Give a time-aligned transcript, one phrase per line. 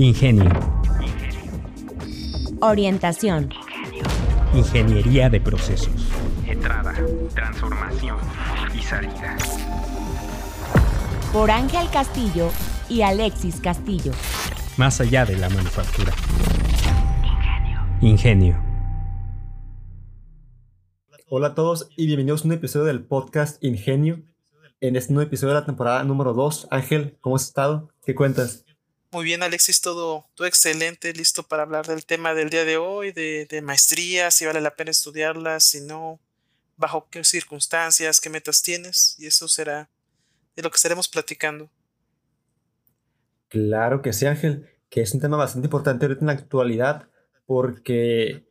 [0.00, 0.48] Ingenio.
[2.62, 3.50] Orientación.
[4.54, 5.92] Ingeniería de procesos.
[6.46, 6.94] Entrada,
[7.34, 8.16] transformación
[8.74, 9.36] y salida.
[11.34, 12.48] Por Ángel Castillo
[12.88, 14.12] y Alexis Castillo.
[14.78, 16.14] Más allá de la manufactura.
[18.00, 18.58] Ingenio.
[21.28, 24.22] Hola a todos y bienvenidos a un episodio del podcast Ingenio.
[24.80, 26.68] En este nuevo episodio de la temporada número 2.
[26.70, 27.90] Ángel, ¿cómo has estado?
[28.02, 28.64] ¿Qué cuentas?
[29.12, 33.10] Muy bien, Alexis, todo, todo excelente, listo para hablar del tema del día de hoy,
[33.10, 36.20] de, de maestría, si vale la pena estudiarla, si no,
[36.76, 39.88] bajo qué circunstancias, qué metas tienes, y eso será
[40.54, 41.68] de lo que estaremos platicando.
[43.48, 47.08] Claro que sí, Ángel, que es un tema bastante importante ahorita en la actualidad,
[47.46, 48.44] porque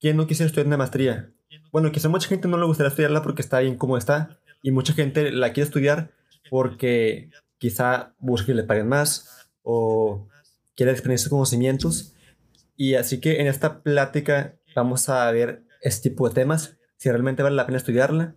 [0.00, 1.32] ¿quién no quisiera estudiar una maestría?
[1.72, 4.92] Bueno, quizá mucha gente no le gustaría estudiarla porque está bien como está, y mucha
[4.92, 6.12] gente la quiere estudiar
[6.48, 10.28] porque quizá busque que le paguen más o
[10.76, 12.14] quiere experiencia sus conocimientos.
[12.76, 17.42] Y así que en esta plática vamos a ver este tipo de temas, si realmente
[17.42, 18.36] vale la pena estudiarla,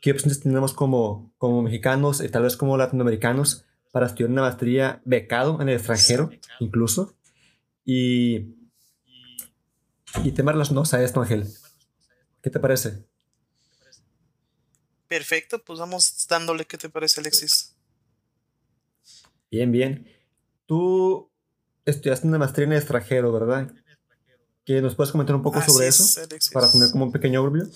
[0.00, 5.00] qué opciones tenemos como, como mexicanos y tal vez como latinoamericanos para estudiar una maestría
[5.04, 7.14] becado en el extranjero, incluso.
[7.84, 8.56] Y,
[10.22, 11.46] y temas relacionados a esto, Ángel.
[12.42, 13.04] ¿Qué te parece?
[15.08, 16.64] Perfecto, pues vamos dándole.
[16.64, 17.74] ¿Qué te parece, Alexis?
[19.50, 20.15] Bien, bien.
[20.66, 21.30] Tú
[21.84, 23.72] estudiaste una maestría en el extranjero, ¿verdad?
[24.64, 26.20] ¿Que nos puedes comentar un poco Así sobre es, eso?
[26.20, 26.52] Alexis.
[26.52, 27.70] Para tener como un pequeño overview.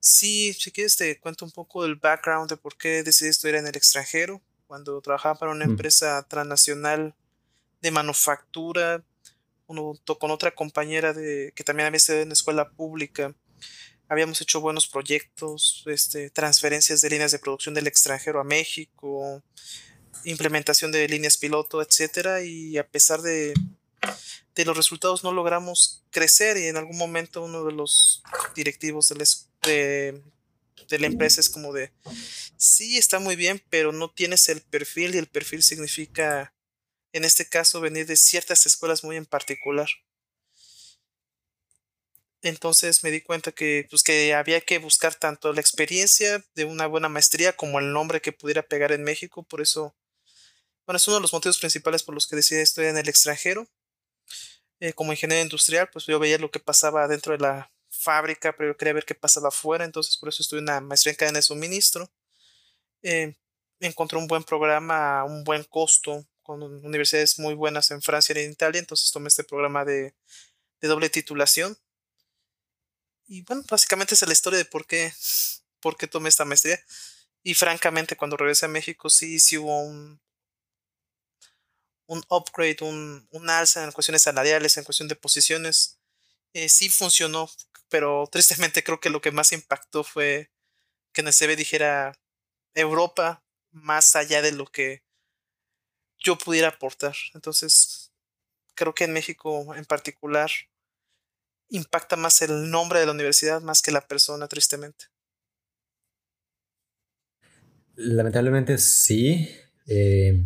[0.00, 3.66] Sí, si quieres te cuento un poco del background de por qué decidí estudiar en
[3.66, 4.42] el extranjero.
[4.66, 5.70] Cuando trabajaba para una Mm.
[5.70, 7.14] empresa transnacional
[7.80, 9.02] de manufactura,
[9.66, 13.34] junto con otra compañera de, que también había estudiado en escuela pública,
[14.08, 19.42] habíamos hecho buenos proyectos, este, transferencias de líneas de producción del extranjero a México,
[20.24, 23.54] implementación de líneas piloto, etcétera, y a pesar de,
[24.54, 28.22] de los resultados no logramos crecer y en algún momento uno de los
[28.54, 30.22] directivos de la, es- de,
[30.88, 31.92] de la empresa es como de,
[32.56, 36.54] sí, está muy bien, pero no tienes el perfil y el perfil significa,
[37.12, 39.88] en este caso, venir de ciertas escuelas muy en particular.
[42.42, 46.86] Entonces me di cuenta que, pues, que había que buscar tanto la experiencia de una
[46.86, 49.42] buena maestría como el nombre que pudiera pegar en México.
[49.44, 49.94] Por eso,
[50.86, 53.66] bueno, es uno de los motivos principales por los que decidí estudiar en el extranjero.
[54.80, 58.72] Eh, como ingeniero industrial, pues yo veía lo que pasaba dentro de la fábrica, pero
[58.72, 61.42] yo quería ver qué pasaba afuera, entonces por eso estudié una maestría en cadena de
[61.42, 62.10] suministro.
[63.02, 63.34] Eh,
[63.80, 68.44] encontré un buen programa a un buen costo, con universidades muy buenas en Francia y
[68.44, 70.14] en Italia, entonces tomé este programa de,
[70.82, 71.78] doble titulación.
[73.26, 75.12] Y bueno, básicamente es la historia de por qué,
[75.80, 76.78] por qué tomé esta maestría.
[77.42, 80.20] Y francamente, cuando regresé a México, sí, sí hubo un,
[82.06, 85.98] un upgrade, un, un alza en cuestiones salariales, en cuestión de posiciones.
[86.52, 87.50] Eh, sí funcionó,
[87.88, 90.50] pero tristemente creo que lo que más impactó fue
[91.12, 92.18] que CV dijera
[92.74, 95.02] Europa más allá de lo que
[96.18, 97.14] yo pudiera aportar.
[97.34, 98.12] Entonces,
[98.74, 100.50] creo que en México en particular
[101.68, 105.06] impacta más el nombre de la universidad más que la persona, tristemente.
[107.96, 109.48] Lamentablemente sí.
[109.86, 110.44] Eh,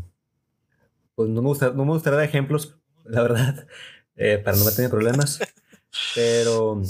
[1.19, 3.67] pues no me, gusta, no me gustaría dar ejemplos, la verdad,
[4.15, 5.41] eh, para no meterme problemas.
[6.15, 6.81] Pero,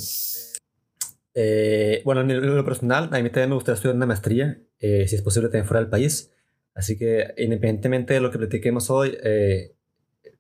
[1.32, 5.16] eh, bueno, en lo- personal, a mí también me gustaría estudiar una maestría, eh, si
[5.16, 6.30] es posible también fuera del país.
[6.74, 9.16] Así que, independientemente de lo que platiquemos hoy,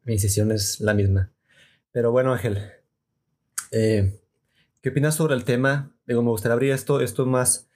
[0.04, 1.32] mi decisión es la misma.
[1.90, 2.58] Pero bueno, Ángel,
[3.70, 4.20] ¿qué
[4.90, 5.96] opinas sobre el tema?
[6.06, 7.70] Digo, me gustaría abrir esto, esto más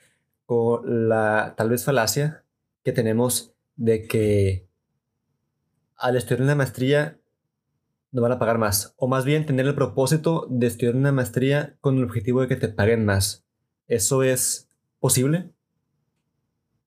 [0.45, 2.45] con la tal vez falacia
[2.85, 4.72] que tenemos de que
[5.97, 7.19] al estudiar una maestría
[8.13, 8.95] nos van a pagar más.
[8.97, 12.57] O más bien tener el propósito de estudiar una maestría con el objetivo de que
[12.57, 13.45] te paguen más.
[13.89, 14.69] ¿Eso es
[15.01, 15.51] posible?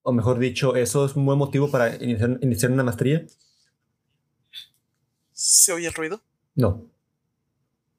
[0.03, 3.25] O mejor dicho, ¿eso es un buen motivo para iniciar, iniciar una maestría?
[5.33, 6.21] ¿Se oye el ruido?
[6.53, 6.89] No.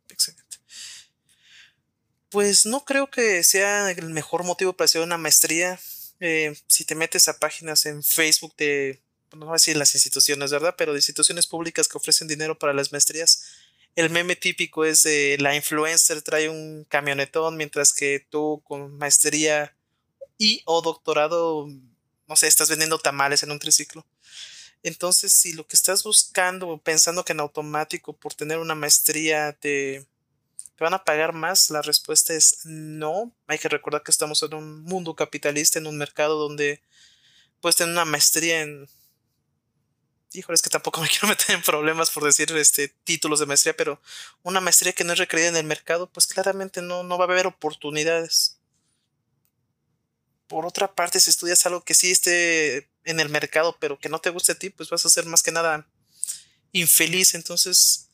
[0.09, 0.59] Excelente.
[2.31, 5.79] Pues no creo que sea el mejor motivo para hacer una maestría.
[6.21, 9.03] Eh, si te metes a páginas en Facebook de,
[9.33, 10.75] no voy a decir las instituciones, ¿verdad?
[10.77, 13.43] Pero de instituciones públicas que ofrecen dinero para las maestrías,
[13.97, 19.75] el meme típico es de la influencer trae un camionetón, mientras que tú con maestría
[20.39, 21.67] y o doctorado,
[22.27, 24.07] no sé, estás vendiendo tamales en un triciclo.
[24.83, 30.07] Entonces, si lo que estás buscando, pensando que en automático por tener una maestría te,
[30.77, 33.33] te van a pagar más, la respuesta es no.
[33.47, 36.83] Hay que recordar que estamos en un mundo capitalista, en un mercado donde
[37.61, 38.89] puedes tener una maestría en
[40.33, 43.77] híjole, es que tampoco me quiero meter en problemas por decir este títulos de maestría,
[43.77, 44.01] pero
[44.43, 47.29] una maestría que no es requerida en el mercado, pues claramente no, no va a
[47.29, 48.59] haber oportunidades.
[50.47, 54.21] Por otra parte, si estudias algo que sí esté en el mercado, pero que no
[54.21, 55.89] te guste a ti, pues vas a ser más que nada
[56.73, 57.35] infeliz.
[57.35, 58.11] Entonces,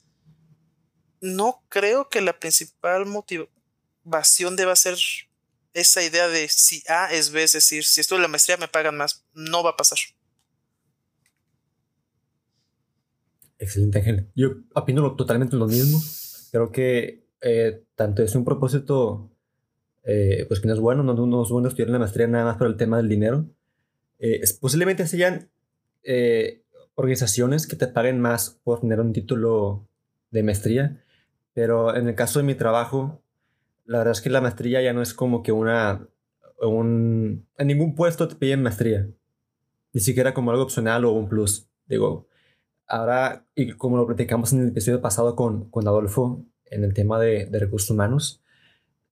[1.20, 4.98] no creo que la principal motivación deba ser
[5.74, 8.96] esa idea de si A es B, es decir, si estudio la maestría me pagan
[8.96, 9.24] más.
[9.34, 9.98] No va a pasar.
[13.62, 14.28] Excelente, Ángel.
[14.34, 16.00] Yo opino totalmente lo mismo.
[16.50, 19.30] Creo que eh, tanto es un propósito,
[20.02, 22.56] eh, pues que no es bueno, no, no, es bueno estudiar la maestría nada más
[22.56, 23.46] por el tema del dinero.
[24.18, 25.48] Eh, posiblemente sean
[26.96, 29.88] organizaciones que te paguen más por tener un título
[30.32, 31.00] de maestría,
[31.54, 33.22] pero en el caso de mi trabajo,
[33.84, 36.08] la verdad es que la maestría ya no es como que una,
[36.60, 39.08] un, en ningún puesto te piden maestría,
[39.92, 41.68] ni siquiera como algo opcional o un plus.
[41.86, 42.26] Digo,
[42.86, 47.18] ahora, y como lo platicamos en el episodio pasado con, con Adolfo, en el tema
[47.18, 48.42] de, recursos humanos,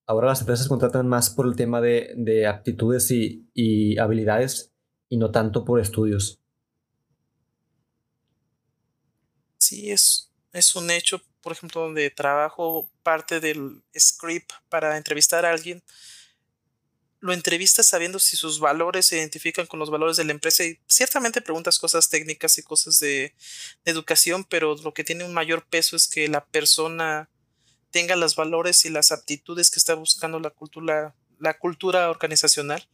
[0.06, 4.72] ahora las empresas contratan más por el tema de, de aptitudes y, y, habilidades
[5.08, 6.40] y no tanto por estudios.
[9.58, 15.50] Sí, es, es un hecho, por ejemplo, donde trabajo parte del script para entrevistar a
[15.50, 15.82] alguien
[17.20, 20.80] lo entrevistas sabiendo si sus valores se identifican con los valores de la empresa y
[20.86, 23.34] ciertamente preguntas cosas técnicas y cosas de,
[23.84, 27.28] educación, pero lo que tiene un mayor peso es que la persona
[27.90, 32.88] tenga los valores y las aptitudes que está buscando la cultura, la cultura organizacional,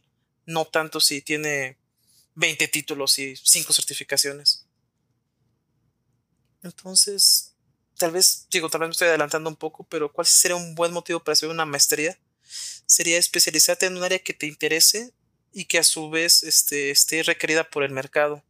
[0.45, 1.77] no tanto si tiene
[2.35, 4.65] 20 títulos y 5 certificaciones.
[6.63, 7.55] Entonces,
[7.97, 10.91] tal vez, digo, tal vez me estoy adelantando un poco, pero ¿cuál sería un buen
[10.91, 12.19] motivo para hacer una maestría?
[12.87, 15.13] Sería especializarte en un área que te interese
[15.53, 18.43] y que a su vez este, esté requerida por el mercado.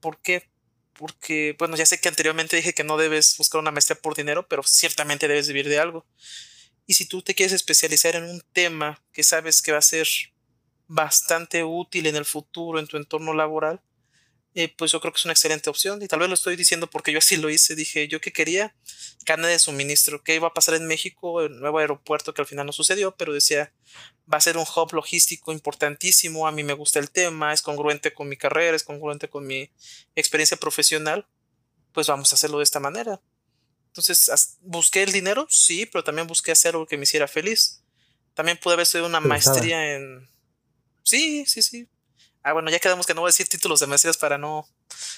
[0.00, 0.50] ¿Por qué?
[0.92, 4.46] Porque, bueno, ya sé que anteriormente dije que no debes buscar una maestría por dinero,
[4.48, 6.06] pero ciertamente debes vivir de algo.
[6.86, 10.08] Y si tú te quieres especializar en un tema que sabes que va a ser
[10.88, 13.80] bastante útil en el futuro en tu entorno laboral,
[14.54, 16.02] eh, pues yo creo que es una excelente opción.
[16.02, 17.74] Y tal vez lo estoy diciendo porque yo así lo hice.
[17.74, 18.74] Dije, yo que quería
[19.24, 20.22] carne de suministro.
[20.22, 21.42] ¿Qué iba a pasar en México?
[21.42, 23.72] El nuevo aeropuerto que al final no sucedió, pero decía,
[24.32, 26.46] va a ser un hub logístico importantísimo.
[26.46, 29.70] A mí me gusta el tema, es congruente con mi carrera, es congruente con mi
[30.16, 31.26] experiencia profesional.
[31.92, 33.20] Pues vamos a hacerlo de esta manera.
[33.88, 35.46] Entonces, ¿busqué el dinero?
[35.50, 37.82] Sí, pero también busqué hacer algo que me hiciera feliz.
[38.34, 40.30] También pude haber sido una maestría en...
[41.02, 41.88] Sí, sí, sí.
[42.42, 44.66] Ah, bueno, ya quedamos que no voy a decir títulos de para no,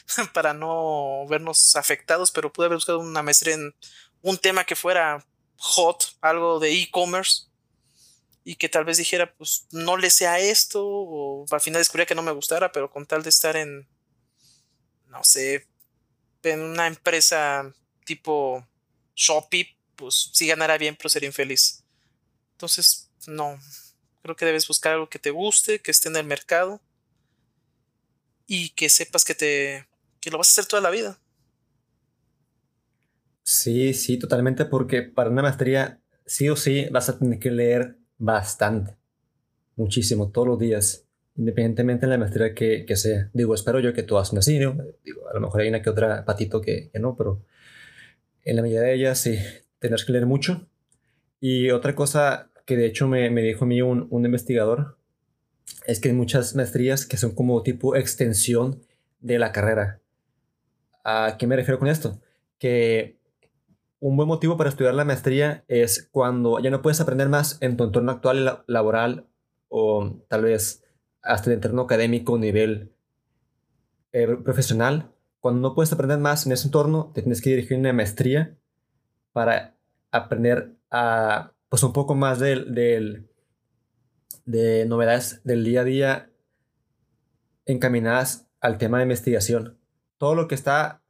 [0.34, 3.74] para no vernos afectados, pero pude haber buscado una maestría en
[4.22, 5.24] un tema que fuera
[5.56, 7.44] hot, algo de e-commerce,
[8.44, 12.16] y que tal vez dijera, pues no le sea esto, o al final descubría que
[12.16, 13.88] no me gustara, pero con tal de estar en,
[15.06, 15.68] no sé,
[16.42, 17.72] en una empresa
[18.04, 18.66] tipo
[19.14, 21.84] Shopee, pues sí ganara bien, pero sería infeliz.
[22.52, 23.60] Entonces, no,
[24.22, 26.80] creo que debes buscar algo que te guste, que esté en el mercado
[28.46, 29.86] y que sepas que te
[30.20, 31.18] que lo vas a hacer toda la vida.
[33.42, 37.96] Sí, sí, totalmente, porque para una maestría sí o sí vas a tener que leer
[38.18, 38.96] bastante,
[39.74, 41.06] muchísimo, todos los días,
[41.36, 43.30] independientemente de la maestría que, que sea.
[43.32, 44.76] Digo, espero yo que hagas así, ¿no?
[45.04, 47.44] Digo, a lo mejor hay una que otra patito que, que no, pero
[48.44, 49.38] en la mayoría de ellas sí,
[49.80, 50.68] tendrás que leer mucho.
[51.40, 54.98] Y otra cosa que de hecho me, me dijo a mí un, un investigador
[55.86, 58.82] es que hay muchas maestrías que son como tipo extensión
[59.20, 60.00] de la carrera.
[61.04, 62.20] ¿A qué me refiero con esto?
[62.58, 63.18] Que
[64.00, 67.76] un buen motivo para estudiar la maestría es cuando ya no puedes aprender más en
[67.76, 69.26] tu entorno actual laboral
[69.68, 70.82] o tal vez
[71.22, 72.92] hasta el entorno académico, nivel
[74.12, 75.12] eh, profesional.
[75.40, 78.56] Cuando no puedes aprender más en ese entorno, te tienes que dirigir una maestría
[79.32, 79.76] para
[80.10, 83.28] aprender a, pues un poco más del, del
[84.44, 86.30] de novedades del día a día
[87.66, 89.78] encaminadas al tema de investigación.
[90.18, 91.02] Todo lo que está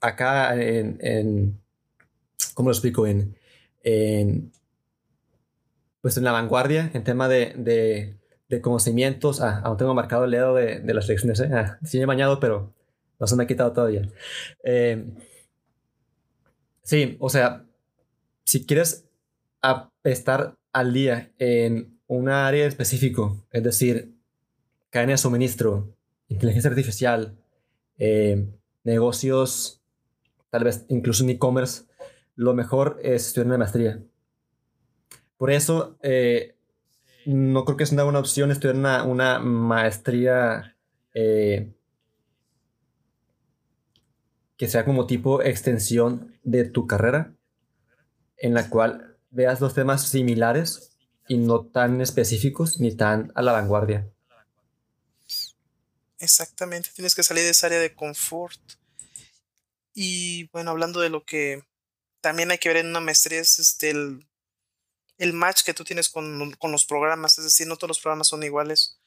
[0.00, 1.60] acá en, en
[2.54, 3.06] ¿cómo lo explico?
[3.06, 3.36] En,
[3.82, 4.52] en,
[6.00, 9.40] pues en la vanguardia, en tema de, de, de conocimientos.
[9.40, 11.40] Ah, aún tengo marcado el dedo de, de las lecciones.
[11.40, 11.50] ¿eh?
[11.52, 12.74] Ah, sí he bañado, pero
[13.18, 14.08] no se me ha quitado todavía.
[14.64, 15.04] Eh,
[16.82, 17.64] sí, o sea,
[18.44, 19.06] si quieres
[20.02, 24.16] estar al día en una área específico, es decir,
[24.90, 25.94] cadena de suministro,
[26.26, 27.38] inteligencia artificial,
[27.98, 28.48] eh,
[28.82, 29.80] negocios,
[30.50, 31.84] tal vez incluso en e-commerce,
[32.34, 34.02] lo mejor es estudiar una maestría.
[35.36, 36.56] Por eso, eh,
[37.26, 40.76] no creo que sea una buena opción estudiar una, una maestría
[41.14, 41.72] eh,
[44.56, 47.34] que sea como tipo extensión de tu carrera,
[48.36, 50.89] en la cual veas los temas similares
[51.30, 54.10] y no tan específicos ni tan a la vanguardia.
[56.18, 58.60] Exactamente, tienes que salir de esa área de confort.
[59.94, 61.62] Y bueno, hablando de lo que
[62.20, 64.26] también hay que ver en una maestría es este, el,
[65.18, 68.26] el match que tú tienes con, con, los programas, es decir, no todos los programas
[68.26, 68.98] son iguales.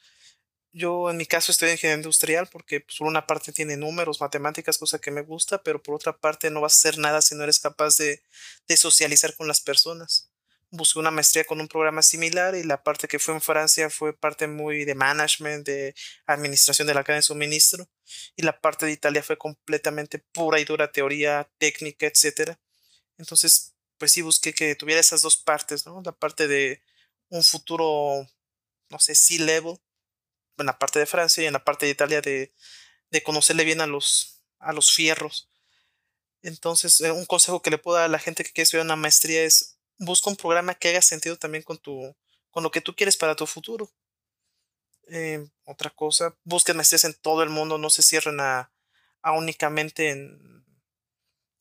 [0.71, 4.21] Yo en mi caso estoy en ingeniería industrial porque pues, por una parte tiene números,
[4.21, 7.35] matemáticas, cosa que me gusta, pero por otra parte no vas a hacer nada si
[7.35, 8.23] no eres capaz de,
[8.69, 10.29] de socializar con las personas
[10.73, 14.11] busqué una maestría con un programa similar y la parte que fue en Francia fue
[14.17, 15.93] parte muy de management, de
[16.25, 17.87] administración de la cadena de suministro
[18.35, 22.59] y la parte de Italia fue completamente pura y dura teoría técnica, etcétera.
[23.19, 26.01] Entonces, pues sí busqué que tuviera esas dos partes, ¿no?
[26.03, 26.81] La parte de
[27.29, 28.27] un futuro,
[28.89, 29.77] no sé, C-level
[30.57, 32.51] en la parte de Francia y en la parte de Italia de,
[33.11, 35.51] de conocerle bien a los, a los fierros.
[36.41, 38.95] Entonces, eh, un consejo que le puedo dar a la gente que quiere estudiar una
[38.95, 42.15] maestría es busca un programa que haga sentido también con tu,
[42.51, 43.91] con lo que tú quieres para tu futuro.
[45.07, 48.71] Eh, otra cosa, busquen maestrías en todo el mundo, no se cierren a,
[49.35, 50.65] únicamente en,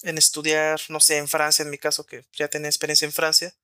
[0.03, 3.55] en estudiar, no sé, en Francia, en mi caso, que ya tenía experiencia en Francia.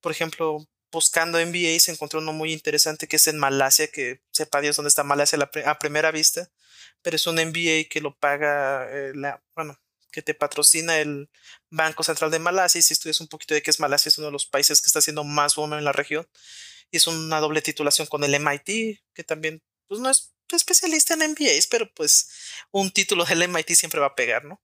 [0.00, 4.76] Por ejemplo, buscando MBAs encontré uno muy interesante que es en Malasia, que sepa Dios
[4.76, 6.50] dónde está Malasia a primera vista,
[7.02, 9.78] pero es un MBA que lo paga, eh, la, bueno,
[10.10, 11.30] que te patrocina el
[11.70, 12.78] Banco Central de Malasia.
[12.78, 14.86] Y si estudias un poquito de qué es Malasia, es uno de los países que
[14.86, 16.28] está haciendo más boom en la región.
[16.90, 21.30] Y es una doble titulación con el MIT, que también, pues no es especialista en
[21.32, 22.30] MBAs, pero pues
[22.70, 24.62] un título del MIT siempre va a pegar, ¿no?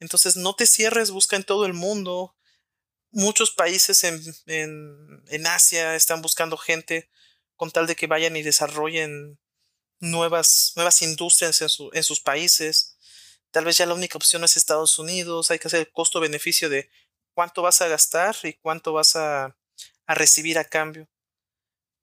[0.00, 2.36] Entonces no te cierres, busca en todo el mundo.
[3.10, 7.10] Muchos países en, en, en Asia están buscando gente
[7.56, 9.38] con tal de que vayan y desarrollen
[10.00, 12.97] nuevas, nuevas industrias en, en sus países.
[13.50, 16.90] Tal vez ya la única opción es Estados Unidos, hay que hacer el costo-beneficio de
[17.32, 19.56] cuánto vas a gastar y cuánto vas a,
[20.06, 21.08] recibir a cambio.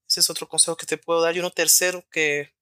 [0.08, 1.36] Ese es otro consejo que te puedo dar.
[1.36, 2.54] Y uno tercero que,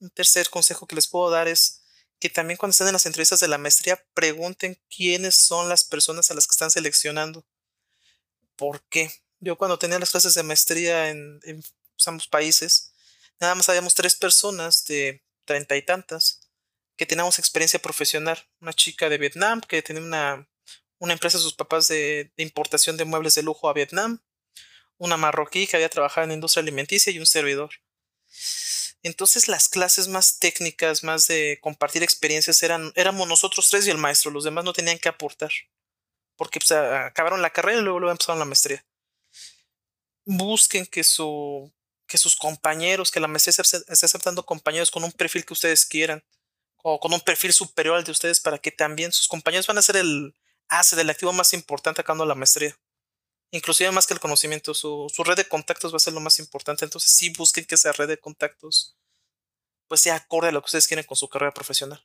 [0.00, 1.82] un tercer consejo que les puedo dar es
[2.18, 6.30] que también cuando estén en las entrevistas de la maestría pregunten quiénes son las personas
[6.30, 7.44] a las que están seleccionando.
[8.56, 9.12] ¿Por qué?
[9.40, 11.62] Yo cuando tenía las clases de maestría en, en
[12.06, 12.92] ambos países,
[13.40, 16.45] nada más habíamos tres personas de treinta y tantas
[16.96, 18.38] que teníamos experiencia profesional.
[18.60, 20.48] Una chica de Vietnam que tenía una,
[20.98, 24.20] una empresa de sus papás de, importación de muebles de lujo a Vietnam.
[24.98, 27.70] Una marroquí que había trabajado en la industria alimenticia y un servidor.
[29.02, 33.98] Entonces las clases más técnicas, más de compartir experiencias, eran, éramos nosotros tres y el
[33.98, 34.30] maestro.
[34.30, 35.52] Los demás no tenían que aportar.
[36.36, 38.84] Porque pues, acabaron la carrera y luego, luego empezaron la maestría.
[40.24, 41.72] Busquen que su
[42.08, 46.22] que sus compañeros, que la maestría esté aceptando compañeros con un perfil que ustedes quieran
[46.88, 49.82] o con un perfil superior al de ustedes para que también sus compañeros van a
[49.82, 50.36] ser el
[50.68, 52.76] ACE del activo más importante acá en la maestría.
[53.50, 56.84] Inclusive más que el conocimiento, su, red de contactos va a ser lo más importante.
[56.84, 58.96] Entonces sí busquen que esa red de contactos
[59.88, 62.00] pues sea acorde a lo que ustedes quieren con su carrera profesional.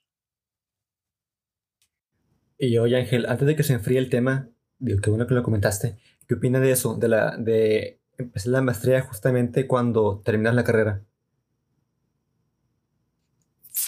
[2.57, 5.43] Y oye Ángel, antes de que se enfríe el tema, digo que bueno que lo
[5.43, 6.95] comentaste, ¿qué opina de eso?
[6.95, 11.05] De la de empezar la maestría justamente cuando terminas la carrera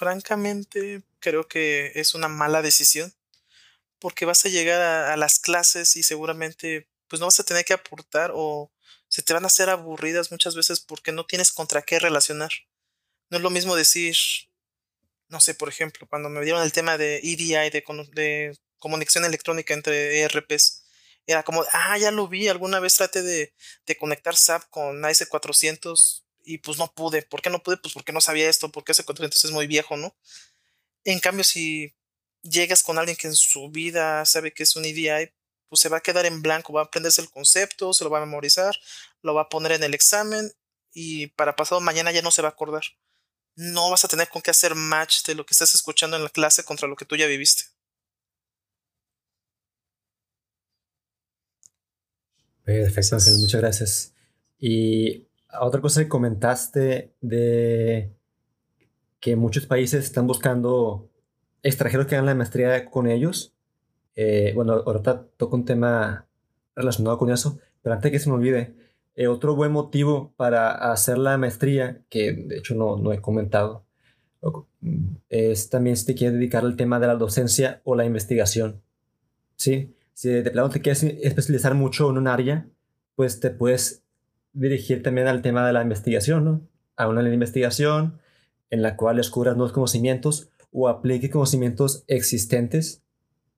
[0.04, 3.14] francamente creo que es una mala decisión
[4.00, 7.72] porque vas a llegar a, las clases y seguramente pues no vas a tener que
[7.72, 8.70] aportar o
[9.08, 12.52] se te van a hacer aburridas muchas veces porque no tienes contra qué relacionar.
[13.30, 14.16] No es lo mismo decir,
[15.30, 19.74] no sé, por ejemplo, cuando me dieron el tema de EDI, de, de comunicación electrónica
[19.74, 20.84] entre ERPs,
[21.28, 23.54] era como, ah, ya lo vi, alguna vez traté de,
[23.86, 27.22] de conectar SAP con AS400 y pues no pude.
[27.24, 27.78] ¿Por qué no pude?
[27.78, 30.16] Pues porque no sabía esto, porque ese contrato es muy viejo, ¿no?
[31.04, 31.96] En cambio, si
[32.42, 35.32] llegas con alguien que en su vida sabe que es un EDI,
[35.70, 38.20] pues se va a quedar en blanco, va a aprenderse el concepto, se lo va
[38.20, 38.76] a memorizar,
[39.22, 40.52] lo va a poner en el examen
[40.94, 42.84] y para pasado mañana ya no se va a acordar.
[43.56, 46.30] No vas a tener con qué hacer match de lo que estás escuchando en la
[46.30, 47.64] clase contra lo que tú ya viviste.
[52.64, 54.14] Perfecto, Ángel, muchas gracias.
[54.60, 55.28] Y
[55.62, 58.14] otra cosa que comentaste de
[59.20, 61.10] que muchos países están buscando
[61.62, 63.56] extranjeros que hagan la maestría con ellos.
[64.16, 66.28] Eh, bueno, ahorita toco un tema
[66.76, 68.76] relacionado con eso, pero antes de que se me olvide,
[69.16, 73.86] eh, otro buen motivo para hacer la maestría, que de hecho no, no he comentado,
[75.30, 78.82] es también si te quieres dedicar al tema de la docencia o la investigación.
[79.56, 79.96] ¿Sí?
[80.14, 82.68] Si de plano te quieres especializar mucho en un área,
[83.16, 84.04] pues te puedes
[84.54, 86.62] dirigir también al tema de la investigación, ¿no?
[86.96, 88.20] A una investigación
[88.70, 93.04] en la cual descubras nuevos conocimientos o aplique conocimientos existentes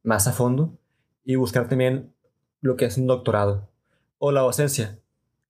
[0.03, 0.77] más a fondo
[1.23, 2.13] y buscar también
[2.61, 3.69] lo que es un doctorado
[4.17, 4.99] o la docencia,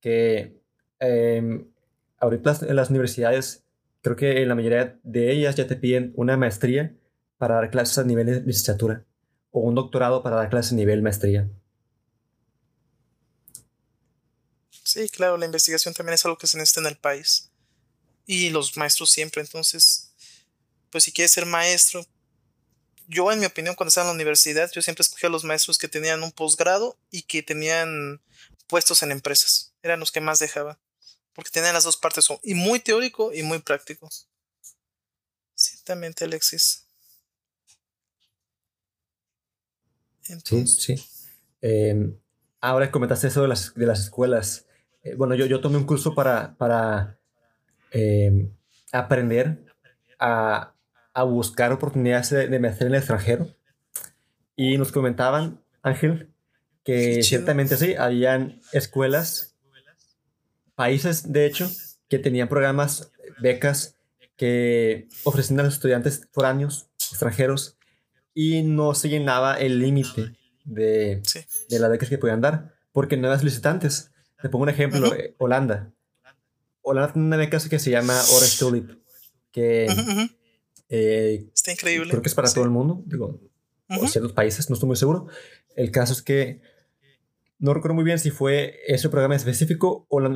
[0.00, 0.60] que
[0.98, 1.68] em,
[2.18, 3.64] ahorita en las universidades,
[4.02, 6.94] creo que en la mayoría de ellas ya te piden una maestría
[7.38, 9.04] para dar clases a nivel de licenciatura
[9.50, 11.48] o un doctorado para dar clases a nivel maestría.
[14.96, 17.50] Sí, claro, la investigación también es algo que se necesita en el país.
[18.24, 20.14] Y los maestros siempre, entonces,
[20.88, 22.06] pues si quieres ser maestro,
[23.06, 25.76] yo en mi opinión cuando estaba en la universidad, yo siempre escogía a los maestros
[25.76, 28.22] que tenían un posgrado y que tenían
[28.68, 29.74] puestos en empresas.
[29.82, 30.80] Eran los que más dejaba.
[31.34, 34.08] Porque tenían las dos partes, y muy teórico y muy práctico.
[35.54, 36.86] Ciertamente, Alexis.
[40.42, 41.08] sí, sí.
[41.60, 42.18] Em,
[42.62, 44.65] ahora comentaste eso de las, de las escuelas.
[45.06, 47.18] Eh, bueno, yo, yo tomé un curso para, para
[47.92, 48.50] em,
[48.92, 49.64] aprender
[50.18, 50.74] a,
[51.14, 53.48] a, buscar oportunidades de, de en el extranjero.
[54.56, 56.32] Y nos comentaban, Ángel,
[56.82, 59.56] que ciertamente sí, habían escuelas,
[60.74, 61.70] países, de hecho,
[62.08, 63.96] que tenían programas, becas
[64.36, 67.78] que ofrecían a los estudiantes foráneos, extranjeros,
[68.34, 71.22] y no se llenaba el límite de,
[71.68, 74.10] de las becas que podían dar, porque no eran solicitantes.
[74.40, 75.92] Te pongo un ejemplo, eh, Holanda.
[76.82, 78.90] Holanda tiene una beca que se llama Orange Tulip,
[79.50, 79.86] que
[80.88, 82.10] eh, está increíble.
[82.10, 83.40] Creo que es para todo el mundo, digo,
[83.88, 85.26] o ciertos países, no estoy muy seguro.
[85.74, 86.60] El caso es que
[87.58, 90.28] no recuerdo muy bien si fue ese programa específico o la,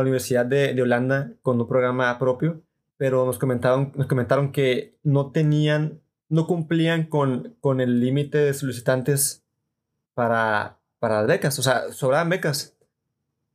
[0.00, 2.62] Universidad de, de, Holanda con un programa propio,
[2.96, 8.54] pero nos comentaron, nos comentaron que no tenían, no cumplían con, con el límite de
[8.54, 9.44] solicitantes
[10.14, 12.73] para, para becas, o sea, sobraban becas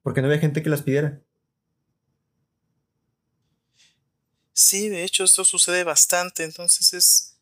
[0.02, 1.22] porque no había gente que las pidiera.
[4.54, 7.38] Sí, de hecho esto sucede bastante, entonces es,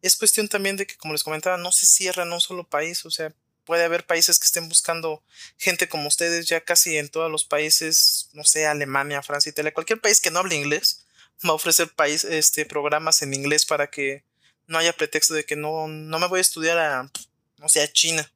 [0.00, 3.04] es cuestión también de que, como les comentaba, no se cierra en un solo país,
[3.04, 3.34] o sea,
[3.64, 5.22] puede haber países que estén buscando
[5.58, 10.00] gente como ustedes ya casi en todos los países, no sé, Alemania, Francia, Italia, cualquier
[10.00, 11.04] país que no hable inglés
[11.44, 14.24] va a ofrecer país, este, programas en inglés para que
[14.66, 17.10] no haya pretexto de que no, no me voy a estudiar a,
[17.58, 18.30] no sé, a China,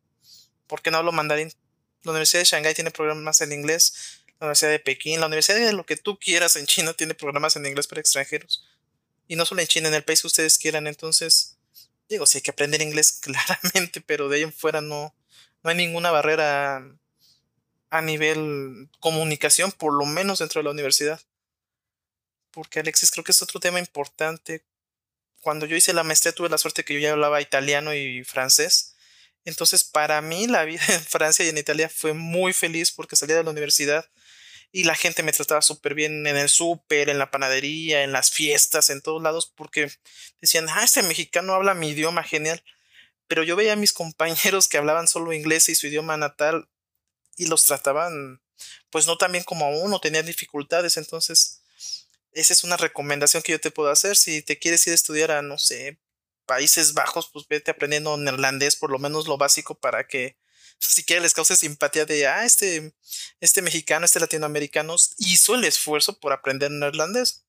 [0.66, 1.52] porque no hablo mandarín.
[2.04, 4.22] La Universidad de Shanghái tiene programas en inglés.
[4.40, 7.56] La Universidad de Pekín, la Universidad de lo que tú quieras en China tiene programas
[7.56, 8.64] en inglés para extranjeros.
[9.26, 10.86] Y no solo en China, en el país que ustedes quieran.
[10.86, 11.58] Entonces,
[12.08, 15.14] digo, sí hay que aprender inglés claramente, pero de ahí en fuera no,
[15.62, 16.84] no hay ninguna barrera
[17.90, 21.20] a nivel comunicación, por lo menos dentro de la universidad.
[22.50, 24.64] Porque Alexis creo que es otro tema importante.
[25.40, 28.94] Cuando yo hice la maestría tuve la suerte que yo ya hablaba italiano y francés.
[29.48, 33.36] Entonces, para mí, la vida en Francia y en Italia fue muy feliz porque salía
[33.36, 34.08] de la universidad
[34.70, 38.30] y la gente me trataba súper bien en el súper, en la panadería, en las
[38.30, 39.90] fiestas, en todos lados, porque
[40.42, 42.62] decían, ah, este mexicano habla mi idioma genial.
[43.26, 46.68] Pero yo veía a mis compañeros que hablaban solo inglés y su idioma natal
[47.36, 48.42] y los trataban,
[48.90, 50.98] pues no tan bien como a uno, tenían dificultades.
[50.98, 51.62] Entonces,
[52.32, 54.16] esa es una recomendación que yo te puedo hacer.
[54.16, 55.98] Si te quieres ir a estudiar a, no sé,
[56.48, 60.38] Países Bajos, pues vete aprendiendo neerlandés, por lo menos lo básico para que
[60.78, 62.94] siquiera les cause simpatía de, ah, este,
[63.40, 67.44] este mexicano, este latinoamericano hizo el esfuerzo por aprender neerlandés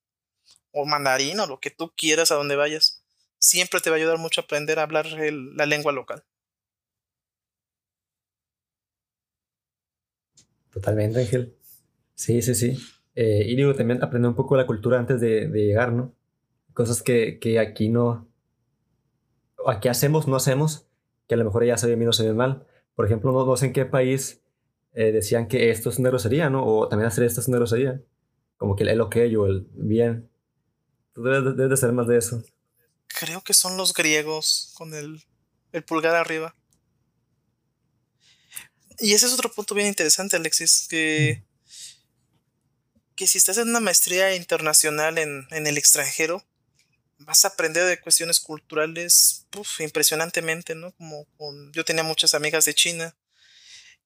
[0.72, 3.02] o mandarín o lo que tú quieras a donde vayas.
[3.40, 6.26] Siempre te va a ayudar mucho a aprender a hablar la lengua local.
[10.72, 11.56] Totalmente, Ángel.
[12.16, 12.78] Sí, sí, sí.
[13.16, 16.14] Eh, y digo, también aprender un poco la cultura antes de, llegar, ¿no?
[16.74, 18.29] Cosas que, que aquí no,
[19.68, 20.86] a qué hacemos, no hacemos,
[21.28, 22.66] que a lo mejor ya se bien o se ve mal.
[22.96, 24.42] Por ejemplo, no, sé en qué país
[24.94, 26.66] eh, decían que esto es una grosería, ¿no?
[26.66, 28.02] O también hacer esto es una grosería.
[28.58, 30.30] Como que el ok o el bien.
[31.14, 32.44] Tú debes, de ser más de eso.
[33.08, 35.24] Creo que son los griegos con el,
[35.72, 36.56] el pulgar arriba.
[39.00, 41.46] Y ese es otro punto bien interesante, Alexis, que,
[43.16, 46.44] que si estás en una maestría internacional en, en el extranjero,
[47.20, 49.46] vas a aprender de cuestiones culturales
[49.80, 50.94] impresionantemente, ¿no?
[50.94, 53.16] Como con, yo tenía muchas amigas de China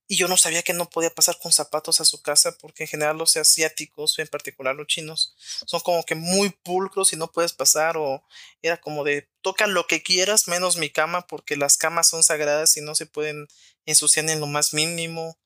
[0.08, 2.90] y yo no sabía que no podía pasar con zapatos a su casa porque en
[2.90, 7.54] general los asiáticos, en particular los chinos, son como que muy pulcros y no puedes
[7.54, 8.26] pasar o
[8.62, 12.76] era como de toca lo que quieras menos mi cama porque las camas son sagradas
[12.78, 13.48] y no se pueden
[13.86, 15.38] ensuciar en lo más mínimo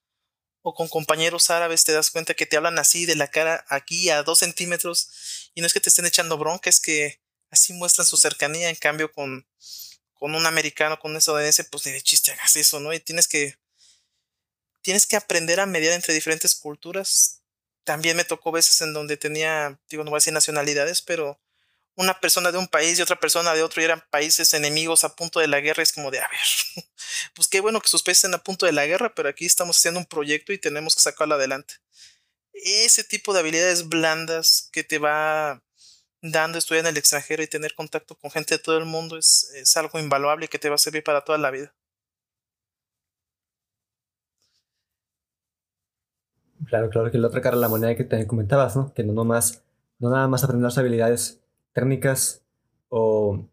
[0.62, 4.10] o con compañeros árabes te das cuenta que te hablan así de la cara aquí
[4.10, 8.05] a dos centímetros y no es que te estén echando bronca, es que así muestran
[8.07, 9.47] su cercanía, en cambio con,
[10.13, 12.93] con un americano, con un estadounidense, pues ni de chiste hagas eso, ¿no?
[12.93, 13.57] Y tienes que,
[14.81, 17.41] tienes que aprender a mediar entre diferentes culturas.
[17.83, 21.39] También me tocó veces en donde tenía, digo, no voy a decir nacionalidades, pero
[21.97, 25.15] una persona de un país y otra persona de otro y eran países enemigos a
[25.15, 25.83] punto de la guerra.
[25.83, 26.86] Es como de, a ver,
[27.33, 29.77] pues qué bueno que sus países estén a punto de la guerra, pero aquí estamos
[29.77, 31.75] haciendo un proyecto y tenemos que sacarlo adelante.
[32.53, 35.63] Ese tipo de habilidades blandas que te va
[36.21, 39.51] dando estudiar en el extranjero y tener contacto con gente de todo el mundo es,
[39.56, 41.73] es algo invaluable que te va a servir para toda la vida.
[46.65, 48.93] Claro, claro, que la otra cara de la moneda que también comentabas, ¿no?
[48.93, 49.63] Que no nomás,
[49.99, 51.41] no nada más aprender las habilidades
[51.73, 52.43] técnicas
[52.89, 53.47] o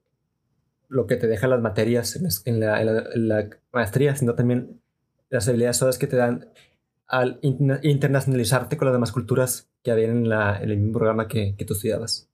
[0.88, 4.80] lo que te dejan las materias en la, maestría, sino también
[5.28, 6.50] las habilidades todas que te dan
[7.06, 11.74] al internacionalizarte con las demás culturas que había en, el mismo programa que, que tú
[11.74, 12.30] estudiabas.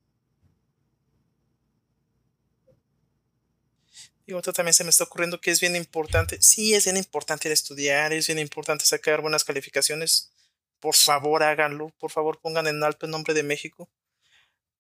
[4.31, 6.41] Y otro también se me está ocurriendo que es bien importante.
[6.41, 10.33] Sí, es bien importante el estudiar, es bien importante sacar buenas calificaciones.
[10.79, 11.91] Por favor, háganlo.
[11.99, 13.91] Por favor, pongan en alto el nombre de México.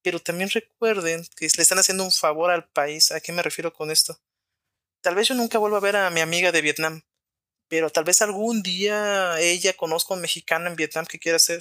[0.02, 3.10] Pero también recuerden que le están haciendo un favor al país.
[3.10, 4.20] ¿A qué me refiero con esto?
[5.00, 7.02] Tal vez yo nunca vuelva a ver a mi amiga de Vietnam,
[7.68, 11.60] pero tal vez algún día ella conozca a un mexicano en Vietnam que quiera hacer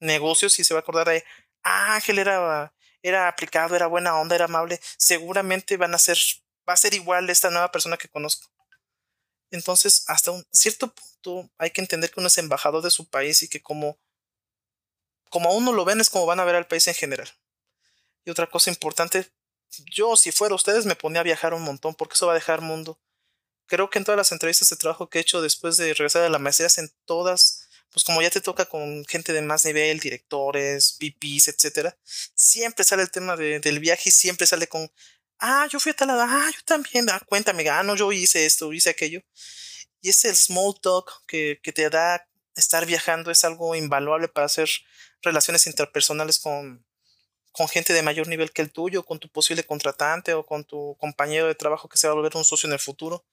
[0.00, 1.24] negocios y se va a acordar de,
[1.62, 4.80] ah, Ángel era, era aplicado, era buena onda, era amable.
[4.96, 6.16] Seguramente van a ser,
[6.68, 8.48] va a ser igual esta nueva persona que conozco.
[9.52, 13.42] Entonces, hasta un cierto punto hay que entender que uno es embajador de su país
[13.42, 13.98] y que como,
[15.28, 17.30] como a uno lo ven es como van a ver al país en general.
[18.24, 19.30] Y otra cosa importante,
[19.90, 22.62] yo si fuera ustedes me ponía a viajar un montón porque eso va a dejar
[22.62, 22.98] mundo.
[23.66, 26.28] Creo que en todas las entrevistas de trabajo que he hecho después de regresar a
[26.30, 30.96] la maestría, en todas, pues como ya te toca con gente de más nivel, directores,
[30.98, 31.96] VPs, etcétera,
[32.34, 34.90] siempre sale el tema del viaje y siempre sale con,
[35.42, 38.46] ah, yo fui a tal lado, ah, yo también, ah, cuéntame, ah, no, yo hice
[38.46, 39.20] esto, hice aquello.
[40.00, 42.26] Y ese small talk que, que te da
[42.56, 44.68] estar viajando es algo invaluable para hacer
[45.22, 46.84] relaciones interpersonales con,
[47.52, 50.96] con gente de mayor nivel que el tuyo, con tu posible contratante o con tu
[50.98, 53.24] compañero de trabajo que se va a volver un socio en el futuro.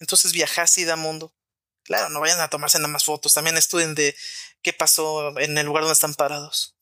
[0.00, 1.34] Entonces viajar sí da mundo.
[1.84, 4.14] Claro, no vayan a tomarse nada más fotos, también estudien de
[4.62, 6.77] qué pasó en el lugar donde están parados.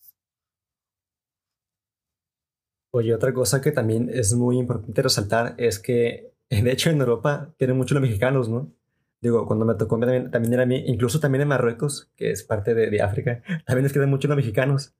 [2.96, 7.54] Oye, otra cosa que también es muy importante resaltar es que, de hecho, en Europa
[7.58, 8.72] tienen mucho los mexicanos, ¿no?
[9.20, 12.74] Digo, cuando me tocó también, también era mí, incluso también en Marruecos, que es parte
[12.74, 14.94] de, de África, también les quedan mucho los mexicanos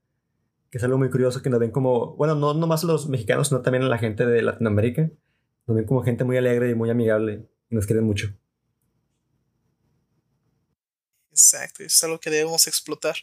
[0.70, 3.62] que es algo muy curioso que nos ven como, bueno, no nomás los mexicanos, sino
[3.62, 5.10] también la gente de Latinoamérica.
[5.66, 8.28] Nos ven como gente muy alegre y muy amigable y nos quieren mucho.
[11.30, 13.14] Exacto, es algo que debemos explotar.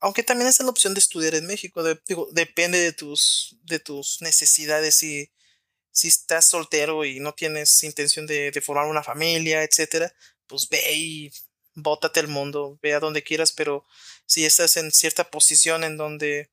[0.00, 4.20] Aunque también es la opción de estudiar en México, digo, depende de tus, de tus
[4.22, 5.30] necesidades y
[5.90, 10.14] si estás soltero y no tienes intención de, de formar una familia, etcétera,
[10.46, 11.32] pues ve y
[11.74, 13.84] bótate el mundo, ve a donde quieras, pero
[14.26, 16.50] si estás en cierta posición en donde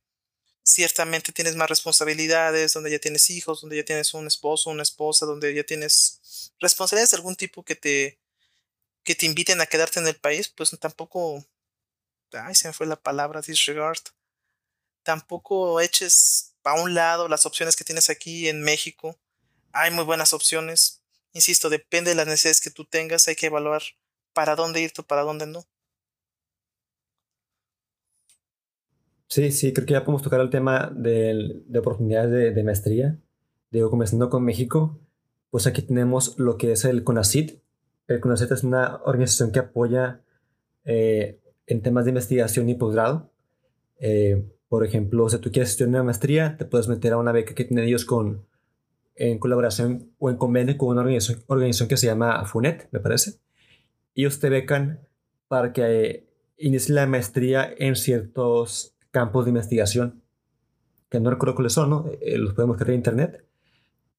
[0.64, 5.26] ciertamente tienes más responsabilidades, donde ya tienes hijos, donde ya tienes un esposo, una esposa,
[5.26, 8.20] donde ya tienes responsabilidades de algún tipo que te
[9.04, 11.46] que te inviten a quedarte en el país, pues tampoco
[12.36, 14.00] ay, se me fue la palabra disregard.
[15.04, 19.18] Tampoco eches a un lado las opciones que tienes aquí en México.
[19.72, 21.02] Hay muy buenas opciones.
[21.34, 23.82] Insisto, depende de las necesidades que tú tengas, hay que evaluar
[24.34, 25.66] para dónde ir tú, para dónde no.
[29.28, 33.20] Sí, sí, creo que ya podemos tocar el tema de, de oportunidades de, maestría.
[33.72, 35.00] Digo, comenzando con México,
[35.50, 37.60] pues aquí tenemos lo que es el CONACIT.
[38.08, 40.22] El CONACIT es una organización que apoya
[40.86, 43.32] eh, en temas de investigación y posgrado.
[44.00, 47.54] Eh, por ejemplo, si tú quieres estudiar una maestría, te puedes meter a una beca
[47.54, 48.46] que tienen ellos con,
[49.16, 53.40] en colaboración o en convenio con una organización, organización que se llama FUNET, me parece.
[54.14, 55.08] Ellos te becan
[55.48, 60.24] para que eh, inicies la maestría en ciertos campos de investigación,
[61.10, 62.06] que no recuerdo cuáles son, ¿no?
[62.22, 63.46] Eh, los podemos crear en internet,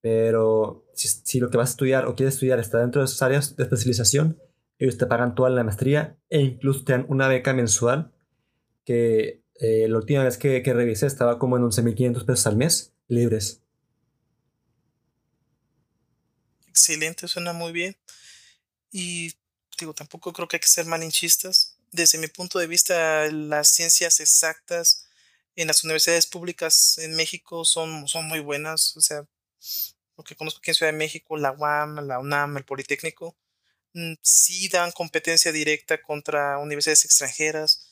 [0.01, 3.55] pero si, lo que vas a estudiar o quieres estudiar está dentro de esas áreas
[3.55, 4.37] de especialización,
[4.79, 8.13] ellos te pagan toda la maestría e incluso te dan una beca mensual
[8.85, 12.93] que eh, la última vez que, que revisé estaba como en 11.500 pesos al mes,
[13.07, 13.61] libres.
[16.67, 17.97] Excelente, suena muy bien.
[18.91, 19.33] Y
[19.79, 24.19] digo, tampoco creo que hay que ser malinchistas desde mi punto de vista, las ciencias
[24.19, 25.07] exactas
[25.55, 28.95] en las universidades públicas en México son, son muy buenas.
[28.97, 29.25] O sea,
[30.17, 33.35] lo que conozco aquí en Ciudad de México, la UAM, la UNAM, el Politécnico,
[34.21, 37.89] sí dan competencia directa contra universidades extranjeras.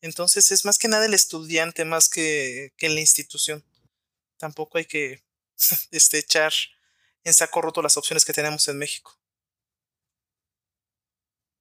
[0.00, 3.64] Entonces es más que nada el estudiante más que, que la institución.
[4.38, 5.22] Tampoco hay que
[5.90, 6.52] este, echar
[7.24, 9.18] en saco roto las opciones que tenemos en México.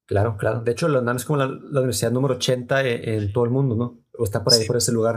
[0.06, 0.62] Claro, claro.
[0.62, 4.04] De hecho, la UNAM es como la, universidad número 80 en, todo el mundo, ¿no?
[4.18, 5.16] O está por ahí, por ese lugar.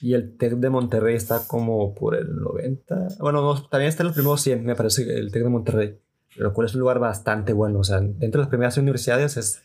[0.00, 3.08] Y el TEC de Monterrey está como por el 90.
[3.18, 6.00] Bueno, no, también está en los primeros 100, me parece, el TEC de Monterrey.
[6.36, 7.80] Lo cual es un lugar bastante bueno.
[7.80, 9.62] O sea, dentro de las primeras universidades es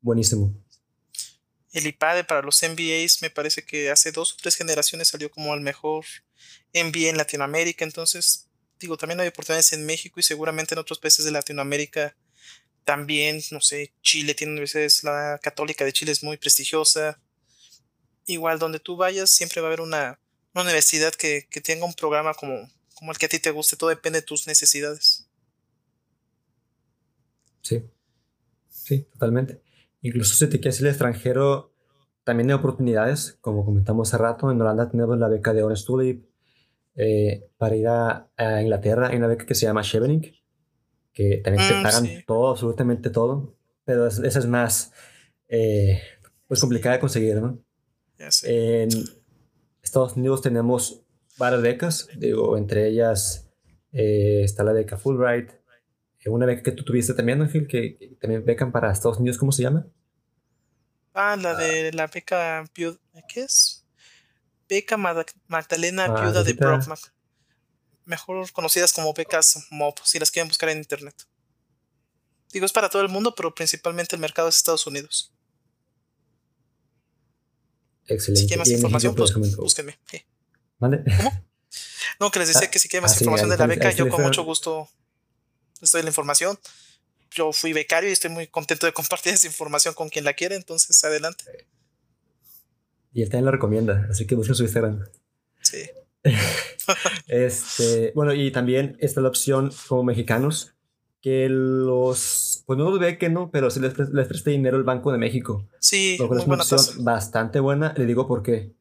[0.00, 0.54] buenísimo.
[1.72, 5.54] El IPADE para los MBAs me parece que hace dos o tres generaciones salió como
[5.54, 6.04] el mejor
[6.72, 7.84] MBA en Latinoamérica.
[7.84, 8.48] Entonces,
[8.80, 12.16] digo, también hay oportunidades en México y seguramente en otros países de Latinoamérica
[12.88, 17.20] también, no sé, Chile tiene universidades, la Católica de Chile es muy prestigiosa.
[18.24, 20.18] Igual donde tú vayas, siempre va a haber una,
[20.54, 23.76] universidad que, tenga un programa como, como el que a ti te guste.
[23.76, 25.27] Todo depende de tus necesidades.
[27.68, 27.84] Sí,
[28.66, 29.60] sí, totalmente.
[30.00, 31.74] Incluso si te quieres ir al extranjero,
[32.24, 34.50] también hay oportunidades, como comentamos hace rato.
[34.50, 36.24] En Holanda tenemos la beca de Honest Tulip.
[36.94, 38.30] Eh, para ir a,
[38.62, 40.22] Inglaterra hay una beca que se llama Chevening,
[41.12, 43.54] que también te mm, pagan todo, absolutamente todo,
[43.84, 44.92] pero esa es más
[45.46, 46.00] eh,
[46.46, 47.62] pues complicada de conseguir, ¿no?
[48.44, 48.88] En
[49.80, 51.04] Estados Unidos tenemos
[51.36, 53.48] varias becas, digo, entre ellas
[53.92, 55.57] eh, está la beca Fulbright,
[56.28, 59.62] una beca que tú tuviste también, Ángel, que, también becan para Estados Unidos, ¿cómo se
[59.62, 59.86] llama?
[61.14, 63.84] Ah, la de la beca, ¿qué es?
[64.68, 66.98] Beca Magdalena ah, Viuda de Brockman
[68.08, 71.14] mejor conocidas como becas MOB, si las quieren buscar en internet.
[72.52, 75.32] Digo, es para todo el mundo, pero principalmente el mercado es Estados Unidos.
[78.06, 78.40] Excelente.
[78.40, 79.98] Si quieren más información, pues búsquenme.
[80.78, 81.44] ¿Cómo?
[82.18, 84.08] No, que les decía ah, que si quieren más ah, información de la beca, yo
[84.08, 84.88] con mucho gusto
[85.80, 86.58] les doy la información.
[87.30, 90.56] Yo fui becario y estoy muy contento de compartir esa información con quien la quiere,
[90.56, 91.44] entonces adelante.
[93.12, 95.04] Y él también lo recomienda, así que busquen su Instagram.
[95.62, 95.88] Sí.
[97.26, 100.74] este, bueno, y también está la opción como mexicanos
[101.20, 104.84] que los, pues no los ve que no, pero si les, les preste dinero el
[104.84, 105.66] Banco de México.
[105.80, 107.92] Sí, es una opción bastante buena.
[107.96, 108.72] Le digo por qué.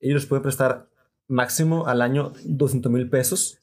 [0.00, 0.88] Ellos pueden prestar
[1.26, 3.58] máximo al año 200 mil pesos.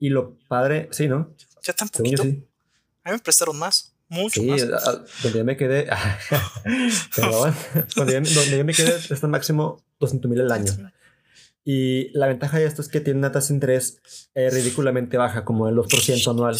[0.00, 1.34] Y lo padre, sí, ¿no?
[1.68, 2.22] Ya tan poquito.
[2.22, 2.42] A mí
[3.04, 3.92] me prestaron más.
[4.10, 5.86] Mucho sí, donde yo me quedé,
[7.14, 7.54] perdón,
[7.94, 10.72] donde, yo, donde yo me quedé, prestan máximo 200 mil al año.
[11.62, 14.00] Y la ventaja de esto es que tiene una tasa de interés
[14.34, 16.58] eh, ridículamente baja, como el 2% anual.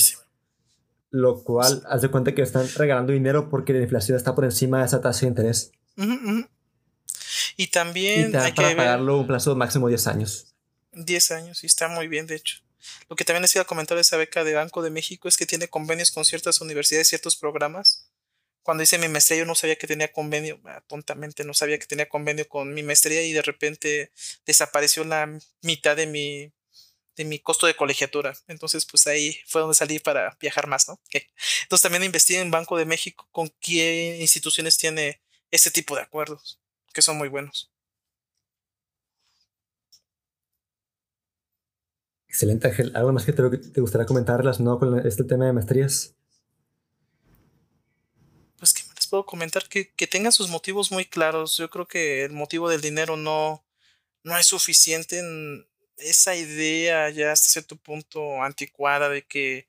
[1.08, 4.80] Lo cual, haz de cuenta que están regalando dinero porque la inflación está por encima
[4.80, 5.72] de esa tasa de interés.
[7.56, 10.54] Y también hay para pagarlo un plazo máximo de 10 años.
[10.92, 12.58] 10 años, y está muy bien, de hecho.
[13.08, 15.36] Lo que también les iba a comentar de esa beca de Banco de México es
[15.36, 18.08] que tiene convenios con ciertas universidades, ciertos programas
[18.68, 21.86] cuando hice mi maestría yo no sabía que tenía convenio, ah, tontamente no sabía que
[21.86, 24.12] tenía convenio con mi maestría y de repente
[24.44, 25.26] desapareció la
[25.62, 26.52] mitad de mi,
[27.16, 28.36] de mi costo de colegiatura.
[28.46, 31.00] Entonces, pues ahí fue donde salí para viajar más, ¿no?
[31.62, 36.60] Entonces también investigué en Banco de México con qué instituciones tiene ese tipo de acuerdos,
[36.92, 37.70] que son muy buenos.
[42.28, 42.92] Excelente, Ángel.
[42.94, 46.14] ¿Algo más que te, te gustaría comentar relacionado con este tema de maestrías?
[48.58, 49.68] pues, ¿qué les puedo comentar?
[49.68, 51.56] Que, que tengan sus motivos muy claros.
[51.56, 53.64] Yo creo que el motivo del dinero no,
[54.24, 59.68] no es suficiente en esa idea ya hasta cierto punto anticuada de que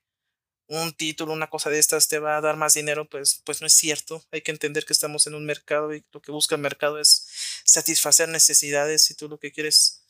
[0.68, 3.66] un título, una cosa de estas te va a dar más dinero, pues, pues no
[3.66, 4.24] es cierto.
[4.30, 7.26] Hay que entender que estamos en un mercado y lo que busca el mercado es
[7.64, 9.02] satisfacer necesidades.
[9.02, 10.04] Si tú lo que quieres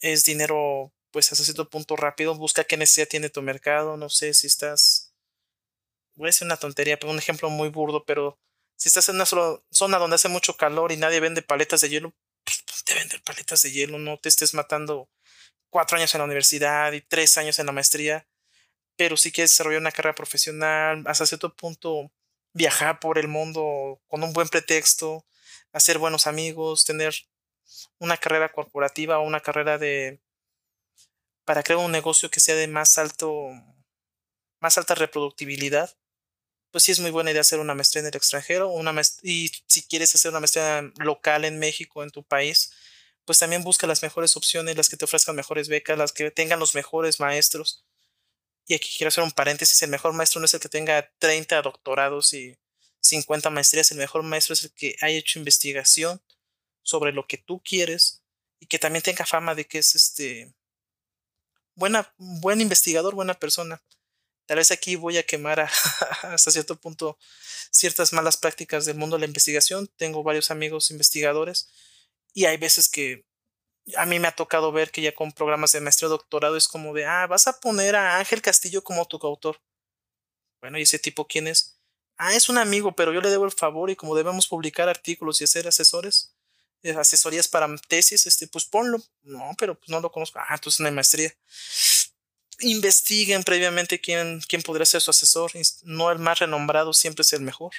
[0.00, 3.96] es dinero, pues hasta cierto punto rápido, busca qué necesidad tiene tu mercado.
[3.96, 5.08] No sé si estás
[6.18, 8.38] voy a decir una tontería, pero un ejemplo muy burdo, pero
[8.76, 12.12] si estás en una zona donde hace mucho calor y nadie vende paletas de hielo,
[12.44, 15.08] pues te vender paletas de hielo, no te estés matando
[15.70, 18.26] cuatro años en la universidad y tres años en la maestría,
[18.96, 22.10] pero si quieres desarrollar una carrera profesional, hasta cierto punto
[22.52, 25.24] viajar por el mundo con un buen pretexto,
[25.72, 27.14] hacer buenos amigos, tener
[27.98, 30.20] una carrera corporativa o una carrera de
[31.48, 33.48] para crear un negocio que sea de más alto
[34.60, 35.96] más alta reproductibilidad
[36.70, 39.82] pues sí es muy buena idea hacer una maestría en el extranjero una y si
[39.88, 42.70] quieres hacer una maestría local en México, en tu país,
[43.24, 46.58] pues también busca las mejores opciones, las que te ofrezcan mejores becas, las que tengan
[46.58, 47.86] los mejores maestros.
[48.66, 51.62] Y aquí quiero hacer un paréntesis, el mejor maestro no es el que tenga 30
[51.62, 52.58] doctorados y
[53.00, 56.20] 50 maestrías, el mejor maestro es el que haya hecho investigación
[56.82, 58.22] sobre lo que tú quieres
[58.60, 60.52] y que también tenga fama de que es este
[61.78, 63.80] buena, buen investigador, buena persona.
[64.46, 65.60] Tal vez aquí voy a quemar
[66.22, 67.18] hasta cierto punto
[67.70, 69.88] ciertas malas prácticas del mundo de la investigación.
[69.96, 71.68] Tengo varios amigos investigadores
[72.34, 73.24] y hay veces que
[73.96, 76.68] a mí me ha tocado ver que ya con programas de maestría o doctorado es
[76.68, 79.60] como de, ah, vas a poner a Ángel Castillo como tu coautor.
[80.60, 81.78] Bueno, ¿y ese tipo quién es?
[82.16, 85.40] Ah, es un amigo, pero yo le debo el favor y como debemos publicar artículos
[85.40, 86.34] y hacer asesores,
[86.84, 89.02] asesorías para tesis, este, pues ponlo.
[89.22, 90.38] No, pero pues no lo conozco.
[90.38, 91.34] Ah, entonces hay maestría.
[92.60, 95.52] Investiguen previamente quién, quién podría ser su asesor.
[95.82, 97.72] No el más renombrado siempre es el mejor.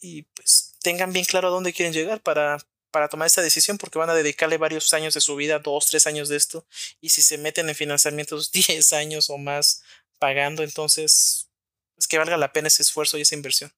[0.00, 2.58] Y pues tengan bien claro a dónde quieren llegar para,
[2.90, 6.06] para tomar esta decisión porque van a dedicarle varios años de su vida, dos, tres
[6.06, 6.66] años de esto.
[7.00, 9.82] Y si se meten en financiamientos 10 años o más
[10.18, 11.48] pagando, entonces
[11.96, 13.72] es que valga la pena ese esfuerzo y esa inversión.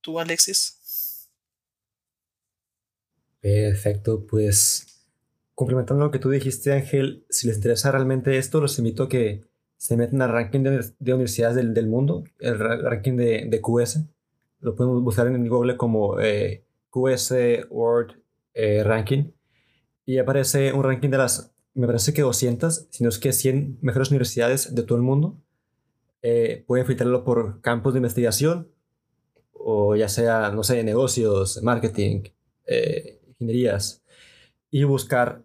[0.00, 0.77] ¿Tú, Alexis?
[3.48, 5.06] Perfecto, pues
[5.54, 9.42] complementando lo que tú dijiste, Ángel, si les interesa realmente esto, los invito a que
[9.78, 14.00] se metan al ranking de, universidades del, mundo, el ranking de, QS.
[14.60, 17.32] Lo podemos buscar en Google como eh, QS
[17.70, 18.20] World
[18.52, 19.32] eh, Ranking.
[20.04, 23.78] Y aparece un ranking de las, me parece que 200, si no es que 100
[23.80, 25.40] mejores universidades de todo el mundo.
[26.20, 28.68] Eh, pueden filtrarlo por campos de investigación,
[29.54, 32.24] o ya sea, no sé, negocios, marketing,
[33.38, 34.02] ingenierías
[34.70, 35.42] y buscar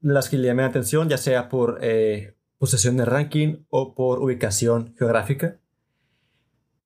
[0.00, 4.94] las que le llamen la atención, ya sea por eh, de ranking o por ubicación
[4.96, 5.58] geográfica.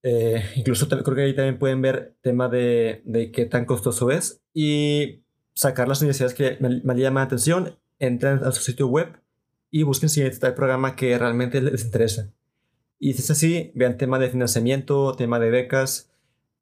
[0.03, 4.43] Eh, incluso creo que ahí también pueden ver tema de, de, qué tan costoso es
[4.53, 5.23] y
[5.55, 9.21] sacar las universidades que me, me llaman la atención, entren a su sitio web
[9.71, 12.33] y busquen si está el programa que realmente les interesa.
[12.99, 16.11] Y si es así, vean tema de financiamiento, tema de becas,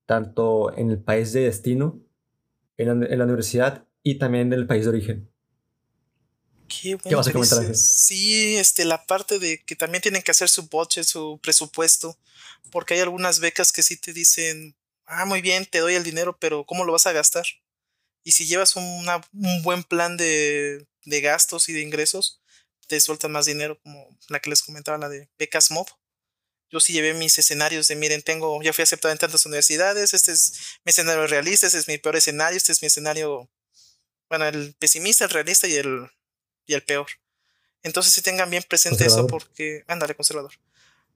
[0.06, 2.00] tanto en el país de destino
[2.82, 5.30] en la, universidad y también del país de origen.
[6.68, 7.74] Qué, ¿Qué vas a comentar?
[7.74, 12.16] Sí, este, la parte de que también tienen que hacer su budget, su presupuesto,
[12.70, 16.38] porque hay algunas becas que sí te dicen, ah, muy bien, te doy el dinero,
[16.38, 17.44] pero ¿cómo lo vas a gastar?
[18.22, 19.06] Y si llevas un
[19.62, 22.42] buen plan de, de, gastos y de ingresos,
[22.86, 25.88] te sueltan más dinero, como la que les comentaba, la de becas MOB
[26.70, 30.32] yo sí llevé mis escenarios de, miren, tengo, ya fui aceptado en tantas universidades, este
[30.32, 30.52] es
[30.84, 33.50] mi escenario realista, este es mi peor escenario, este es mi escenario,
[34.28, 36.08] bueno, el pesimista, el realista y el,
[36.66, 37.08] y el peor.
[37.82, 40.52] Entonces sí tengan bien presente eso porque, ándale, conservador.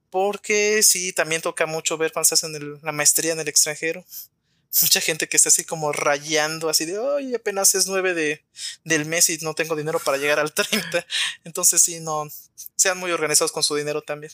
[0.09, 4.05] Porque sí, también toca mucho ver cuando estás en la maestría en el extranjero.
[4.81, 8.43] Mucha gente que está así como rayando, así de, oye, apenas es 9 de,
[8.83, 11.05] del mes y no tengo dinero para llegar al 30.
[11.45, 12.27] Entonces sí, no,
[12.75, 14.33] sean muy organizados con su dinero también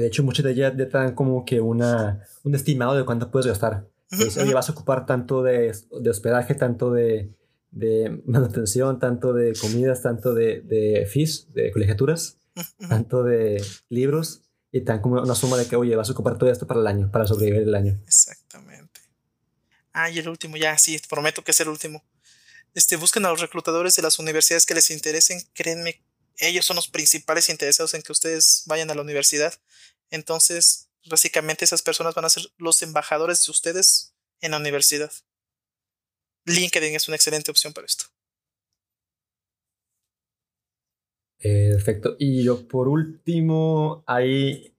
[0.00, 3.30] de hecho muchas de ellas ya te dan como que una, un estimado de cuánto
[3.30, 3.88] puedes gastar.
[4.40, 7.34] oye, vas a ocupar tanto de, de hospedaje, tanto de,
[7.70, 12.38] de, manutención, tanto de comidas, tanto de, de fees, de colegiaturas,
[12.88, 16.38] tanto de libros, y te dan como una suma de que, oye, vas a ocupar
[16.38, 17.98] todo esto para el año, para sobrevivir el año.
[18.06, 19.00] Exactamente.
[19.92, 22.04] Ah, y el último, ya, sí, prometo que es el último.
[22.74, 26.02] Este, busquen a los reclutadores de las universidades que les interesen, créenme
[26.38, 29.54] ellos son los principales interesados en que ustedes vayan a la universidad.
[30.10, 35.12] Entonces, básicamente esas personas van a ser los embajadores de ustedes en la universidad.
[36.44, 38.04] LinkedIn es una excelente opción para esto.
[41.38, 42.16] Perfecto.
[42.18, 44.74] Y yo por último, hay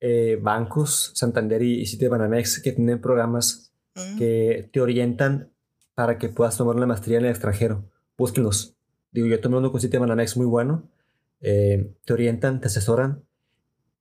[0.00, 4.18] eh, bancos, Santander y Citibanamex, que tienen programas mm.
[4.18, 5.52] que te orientan
[5.94, 7.84] para que puedas tomar una maestría en el extranjero.
[8.16, 8.74] Búsquenlos.
[9.12, 10.88] Digo, yo tomé uno con Citibanamex muy bueno.
[11.40, 13.24] Eh, te orientan, te asesoran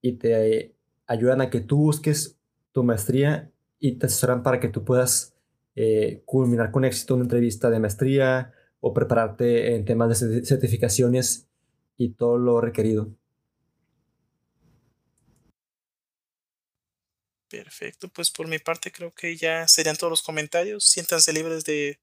[0.02, 0.76] y te
[1.08, 2.38] ayudan a que tú busques
[2.72, 5.36] tu maestría y te asesoran para que tú puedas
[5.76, 11.48] eh, culminar con éxito una entrevista de maestría o prepararte en temas de certificaciones
[11.98, 13.14] y todo lo requerido.
[17.50, 20.86] Perfecto, pues por mi parte creo que ya serían todos los comentarios.
[20.86, 22.00] Siéntanse libres de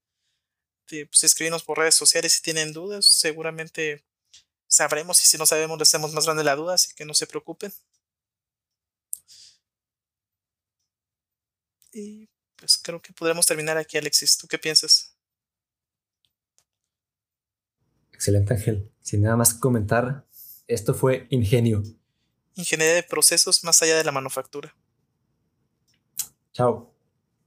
[0.88, 3.06] pues, escribirnos por redes sociales si tienen dudas.
[3.06, 4.04] Seguramente
[4.66, 7.26] sabremos y si no sabemos le hacemos más grande la duda, así que no se
[7.26, 7.72] preocupen.
[11.92, 14.36] Y pues creo que podremos terminar aquí, Alexis.
[14.36, 15.14] ¿Tú qué piensas?
[18.12, 18.90] Excelente, Ángel.
[19.02, 20.26] Sin nada más que comentar,
[20.66, 21.82] esto fue Ingenio.
[22.54, 24.74] Ingeniería de procesos más allá de la manufactura.
[26.52, 26.95] Chao.